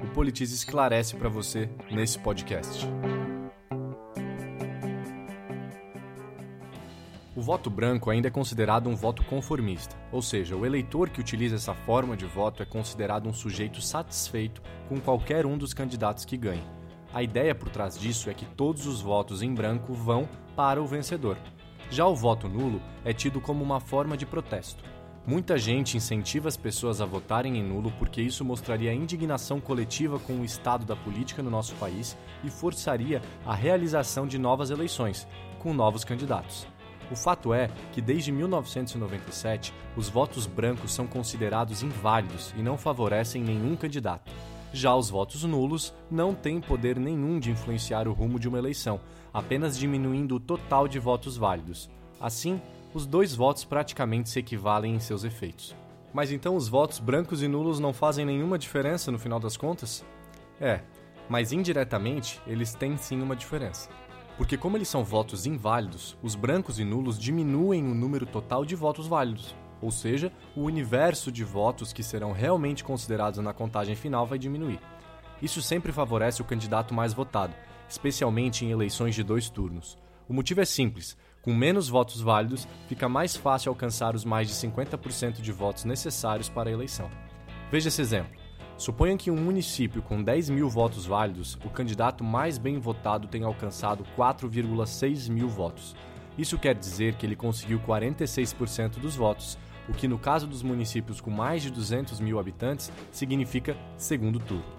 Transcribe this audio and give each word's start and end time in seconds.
O 0.00 0.06
Politize 0.08 0.54
esclarece 0.54 1.16
para 1.16 1.28
você 1.28 1.68
nesse 1.90 2.18
podcast. 2.18 2.86
O 7.34 7.40
voto 7.42 7.68
branco 7.68 8.10
ainda 8.10 8.28
é 8.28 8.30
considerado 8.30 8.88
um 8.88 8.96
voto 8.96 9.22
conformista, 9.24 9.96
ou 10.10 10.22
seja, 10.22 10.56
o 10.56 10.64
eleitor 10.64 11.10
que 11.10 11.20
utiliza 11.20 11.56
essa 11.56 11.74
forma 11.74 12.16
de 12.16 12.24
voto 12.24 12.62
é 12.62 12.66
considerado 12.66 13.28
um 13.28 13.32
sujeito 13.32 13.80
satisfeito 13.80 14.62
com 14.88 14.98
qualquer 15.00 15.44
um 15.44 15.58
dos 15.58 15.74
candidatos 15.74 16.24
que 16.24 16.36
ganhe. 16.36 16.64
A 17.12 17.22
ideia 17.22 17.54
por 17.54 17.68
trás 17.68 17.98
disso 17.98 18.30
é 18.30 18.34
que 18.34 18.44
todos 18.44 18.86
os 18.86 19.00
votos 19.00 19.42
em 19.42 19.52
branco 19.52 19.92
vão 19.92 20.28
para 20.54 20.82
o 20.82 20.86
vencedor. 20.86 21.36
Já 21.90 22.06
o 22.06 22.16
voto 22.16 22.48
nulo 22.48 22.80
é 23.04 23.12
tido 23.12 23.40
como 23.40 23.62
uma 23.62 23.80
forma 23.80 24.16
de 24.16 24.26
protesto. 24.26 24.82
Muita 25.26 25.58
gente 25.58 25.96
incentiva 25.96 26.46
as 26.46 26.56
pessoas 26.56 27.00
a 27.00 27.04
votarem 27.04 27.58
em 27.58 27.62
nulo 27.62 27.92
porque 27.98 28.22
isso 28.22 28.44
mostraria 28.44 28.94
indignação 28.94 29.60
coletiva 29.60 30.20
com 30.20 30.34
o 30.34 30.44
estado 30.44 30.86
da 30.86 30.94
política 30.94 31.42
no 31.42 31.50
nosso 31.50 31.74
país 31.74 32.16
e 32.44 32.48
forçaria 32.48 33.20
a 33.44 33.52
realização 33.52 34.24
de 34.24 34.38
novas 34.38 34.70
eleições, 34.70 35.26
com 35.58 35.74
novos 35.74 36.04
candidatos. 36.04 36.64
O 37.10 37.16
fato 37.16 37.52
é 37.52 37.68
que 37.92 38.00
desde 38.00 38.30
1997 38.30 39.74
os 39.96 40.08
votos 40.08 40.46
brancos 40.46 40.94
são 40.94 41.08
considerados 41.08 41.82
inválidos 41.82 42.54
e 42.56 42.62
não 42.62 42.78
favorecem 42.78 43.42
nenhum 43.42 43.74
candidato. 43.74 44.30
Já 44.72 44.94
os 44.94 45.10
votos 45.10 45.42
nulos 45.42 45.92
não 46.08 46.34
têm 46.34 46.60
poder 46.60 47.00
nenhum 47.00 47.40
de 47.40 47.50
influenciar 47.50 48.06
o 48.06 48.12
rumo 48.12 48.38
de 48.38 48.48
uma 48.48 48.58
eleição, 48.58 49.00
apenas 49.34 49.76
diminuindo 49.76 50.36
o 50.36 50.40
total 50.40 50.86
de 50.86 51.00
votos 51.00 51.36
válidos. 51.36 51.90
Assim, 52.20 52.60
os 52.96 53.04
dois 53.04 53.34
votos 53.34 53.62
praticamente 53.62 54.30
se 54.30 54.38
equivalem 54.38 54.94
em 54.94 54.98
seus 54.98 55.22
efeitos. 55.22 55.76
Mas 56.14 56.32
então 56.32 56.56
os 56.56 56.66
votos 56.66 56.98
brancos 56.98 57.42
e 57.42 57.46
nulos 57.46 57.78
não 57.78 57.92
fazem 57.92 58.24
nenhuma 58.24 58.58
diferença 58.58 59.12
no 59.12 59.18
final 59.18 59.38
das 59.38 59.54
contas? 59.54 60.02
É, 60.58 60.80
mas 61.28 61.52
indiretamente 61.52 62.40
eles 62.46 62.72
têm 62.72 62.96
sim 62.96 63.20
uma 63.20 63.36
diferença. 63.36 63.90
Porque, 64.38 64.56
como 64.56 64.78
eles 64.78 64.88
são 64.88 65.04
votos 65.04 65.44
inválidos, 65.44 66.16
os 66.22 66.34
brancos 66.34 66.78
e 66.78 66.84
nulos 66.84 67.18
diminuem 67.18 67.84
o 67.84 67.94
número 67.94 68.24
total 68.24 68.64
de 68.64 68.74
votos 68.74 69.06
válidos. 69.06 69.54
Ou 69.82 69.90
seja, 69.90 70.32
o 70.56 70.62
universo 70.62 71.30
de 71.30 71.44
votos 71.44 71.92
que 71.92 72.02
serão 72.02 72.32
realmente 72.32 72.82
considerados 72.82 73.40
na 73.40 73.52
contagem 73.52 73.94
final 73.94 74.26
vai 74.26 74.38
diminuir. 74.38 74.80
Isso 75.42 75.60
sempre 75.60 75.92
favorece 75.92 76.40
o 76.40 76.46
candidato 76.46 76.94
mais 76.94 77.12
votado, 77.12 77.54
especialmente 77.90 78.64
em 78.64 78.70
eleições 78.70 79.14
de 79.14 79.22
dois 79.22 79.50
turnos. 79.50 79.98
O 80.28 80.32
motivo 80.32 80.60
é 80.60 80.64
simples: 80.64 81.16
com 81.42 81.54
menos 81.54 81.88
votos 81.88 82.20
válidos, 82.20 82.66
fica 82.88 83.08
mais 83.08 83.36
fácil 83.36 83.70
alcançar 83.70 84.14
os 84.14 84.24
mais 84.24 84.48
de 84.48 84.54
50% 84.54 85.40
de 85.40 85.52
votos 85.52 85.84
necessários 85.84 86.48
para 86.48 86.68
a 86.68 86.72
eleição. 86.72 87.08
Veja 87.70 87.88
esse 87.88 88.00
exemplo. 88.00 88.46
Suponha 88.76 89.16
que 89.16 89.30
em 89.30 89.32
um 89.32 89.40
município 89.40 90.02
com 90.02 90.22
10 90.22 90.50
mil 90.50 90.68
votos 90.68 91.06
válidos, 91.06 91.56
o 91.64 91.70
candidato 91.70 92.22
mais 92.22 92.58
bem 92.58 92.78
votado 92.78 93.26
tenha 93.26 93.46
alcançado 93.46 94.04
4,6 94.16 95.30
mil 95.30 95.48
votos. 95.48 95.96
Isso 96.36 96.58
quer 96.58 96.74
dizer 96.74 97.14
que 97.14 97.24
ele 97.24 97.34
conseguiu 97.34 97.80
46% 97.80 98.98
dos 98.98 99.16
votos, 99.16 99.56
o 99.88 99.94
que 99.94 100.06
no 100.06 100.18
caso 100.18 100.46
dos 100.46 100.62
municípios 100.62 101.20
com 101.20 101.30
mais 101.30 101.62
de 101.62 101.70
200 101.70 102.20
mil 102.20 102.38
habitantes 102.38 102.92
significa 103.10 103.74
segundo 103.96 104.38
turno. 104.38 104.75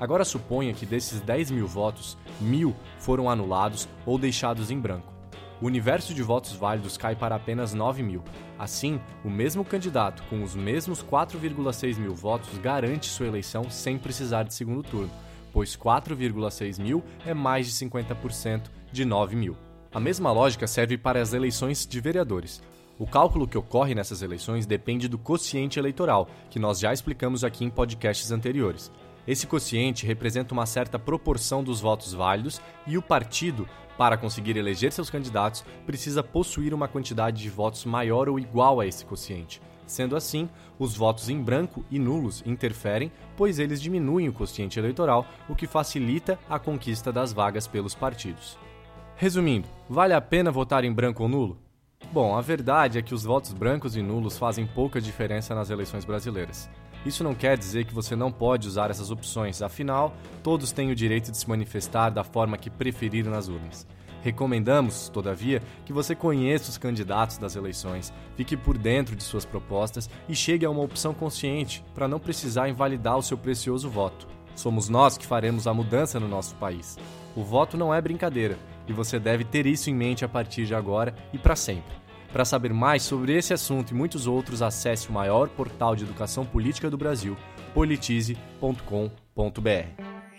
Agora 0.00 0.24
suponha 0.24 0.74
que 0.74 0.84
desses 0.84 1.20
10 1.20 1.52
mil 1.52 1.68
votos, 1.68 2.18
mil 2.40 2.74
foram 2.98 3.30
anulados 3.30 3.88
ou 4.04 4.18
deixados 4.18 4.70
em 4.72 4.80
branco 4.80 5.20
o 5.60 5.66
universo 5.66 6.14
de 6.14 6.22
votos 6.22 6.52
válidos 6.52 6.96
cai 6.96 7.14
para 7.14 7.34
apenas 7.34 7.74
9 7.74 8.02
mil. 8.02 8.22
Assim, 8.58 8.98
o 9.24 9.28
mesmo 9.28 9.64
candidato 9.64 10.22
com 10.30 10.42
os 10.42 10.54
mesmos 10.54 11.02
4,6 11.02 11.98
mil 11.98 12.14
votos 12.14 12.56
garante 12.58 13.08
sua 13.08 13.26
eleição 13.26 13.68
sem 13.68 13.98
precisar 13.98 14.44
de 14.44 14.54
segundo 14.54 14.82
turno, 14.82 15.10
pois 15.52 15.76
4,6 15.76 16.80
mil 16.80 17.04
é 17.26 17.34
mais 17.34 17.66
de 17.66 17.72
50% 17.72 18.62
de 18.90 19.04
9 19.04 19.36
mil. 19.36 19.56
A 19.92 20.00
mesma 20.00 20.32
lógica 20.32 20.66
serve 20.66 20.96
para 20.96 21.20
as 21.20 21.32
eleições 21.32 21.86
de 21.86 22.00
vereadores. 22.00 22.62
O 22.98 23.06
cálculo 23.06 23.48
que 23.48 23.58
ocorre 23.58 23.94
nessas 23.94 24.22
eleições 24.22 24.66
depende 24.66 25.08
do 25.08 25.18
quociente 25.18 25.78
eleitoral, 25.78 26.28
que 26.50 26.58
nós 26.58 26.78
já 26.78 26.92
explicamos 26.92 27.44
aqui 27.44 27.64
em 27.64 27.70
podcasts 27.70 28.30
anteriores. 28.30 28.90
Esse 29.30 29.46
quociente 29.46 30.04
representa 30.04 30.52
uma 30.52 30.66
certa 30.66 30.98
proporção 30.98 31.62
dos 31.62 31.80
votos 31.80 32.12
válidos 32.12 32.60
e 32.84 32.98
o 32.98 33.02
partido 33.02 33.64
para 33.96 34.16
conseguir 34.16 34.56
eleger 34.56 34.90
seus 34.90 35.08
candidatos, 35.08 35.64
precisa 35.86 36.20
possuir 36.20 36.74
uma 36.74 36.88
quantidade 36.88 37.40
de 37.40 37.48
votos 37.48 37.84
maior 37.84 38.28
ou 38.28 38.40
igual 38.40 38.80
a 38.80 38.86
esse 38.88 39.04
quociente. 39.04 39.62
Sendo 39.86 40.16
assim, 40.16 40.48
os 40.80 40.96
votos 40.96 41.28
em 41.28 41.40
branco 41.40 41.84
e 41.88 41.96
nulos 41.96 42.42
interferem, 42.44 43.12
pois 43.36 43.60
eles 43.60 43.80
diminuem 43.80 44.28
o 44.28 44.32
quociente 44.32 44.80
eleitoral, 44.80 45.24
o 45.48 45.54
que 45.54 45.68
facilita 45.68 46.36
a 46.48 46.58
conquista 46.58 47.12
das 47.12 47.32
vagas 47.32 47.68
pelos 47.68 47.94
partidos. 47.94 48.58
Resumindo, 49.14 49.68
vale 49.88 50.12
a 50.12 50.20
pena 50.20 50.50
votar 50.50 50.82
em 50.82 50.92
branco 50.92 51.22
ou 51.22 51.28
nulo? 51.28 51.56
Bom, 52.10 52.36
a 52.36 52.40
verdade 52.40 52.98
é 52.98 53.02
que 53.02 53.14
os 53.14 53.22
votos 53.22 53.52
brancos 53.52 53.94
e 53.94 54.02
nulos 54.02 54.36
fazem 54.36 54.66
pouca 54.66 55.00
diferença 55.00 55.54
nas 55.54 55.70
eleições 55.70 56.04
brasileiras. 56.04 56.68
Isso 57.04 57.24
não 57.24 57.34
quer 57.34 57.56
dizer 57.56 57.86
que 57.86 57.94
você 57.94 58.14
não 58.14 58.30
pode 58.30 58.68
usar 58.68 58.90
essas 58.90 59.10
opções, 59.10 59.62
afinal, 59.62 60.14
todos 60.42 60.70
têm 60.70 60.90
o 60.90 60.94
direito 60.94 61.30
de 61.30 61.38
se 61.38 61.48
manifestar 61.48 62.10
da 62.10 62.22
forma 62.22 62.58
que 62.58 62.68
preferir 62.68 63.24
nas 63.24 63.48
urnas. 63.48 63.86
Recomendamos, 64.22 65.08
todavia, 65.08 65.62
que 65.86 65.94
você 65.94 66.14
conheça 66.14 66.68
os 66.68 66.76
candidatos 66.76 67.38
das 67.38 67.56
eleições, 67.56 68.12
fique 68.36 68.54
por 68.56 68.76
dentro 68.76 69.16
de 69.16 69.22
suas 69.22 69.46
propostas 69.46 70.10
e 70.28 70.34
chegue 70.34 70.66
a 70.66 70.70
uma 70.70 70.82
opção 70.82 71.14
consciente 71.14 71.82
para 71.94 72.06
não 72.06 72.20
precisar 72.20 72.68
invalidar 72.68 73.16
o 73.16 73.22
seu 73.22 73.38
precioso 73.38 73.88
voto. 73.88 74.28
Somos 74.54 74.90
nós 74.90 75.16
que 75.16 75.26
faremos 75.26 75.66
a 75.66 75.72
mudança 75.72 76.20
no 76.20 76.28
nosso 76.28 76.54
país. 76.56 76.98
O 77.34 77.42
voto 77.42 77.78
não 77.78 77.94
é 77.94 78.00
brincadeira 78.00 78.58
e 78.86 78.92
você 78.92 79.18
deve 79.18 79.44
ter 79.44 79.64
isso 79.64 79.88
em 79.88 79.94
mente 79.94 80.22
a 80.22 80.28
partir 80.28 80.66
de 80.66 80.74
agora 80.74 81.14
e 81.32 81.38
para 81.38 81.56
sempre. 81.56 81.94
Para 82.32 82.44
saber 82.44 82.72
mais 82.72 83.02
sobre 83.02 83.36
esse 83.36 83.52
assunto 83.52 83.90
e 83.90 83.94
muitos 83.94 84.26
outros, 84.26 84.62
acesse 84.62 85.08
o 85.08 85.12
maior 85.12 85.48
portal 85.48 85.96
de 85.96 86.04
educação 86.04 86.46
política 86.46 86.88
do 86.88 86.96
Brasil, 86.96 87.36
politize.com.br. 87.74 90.30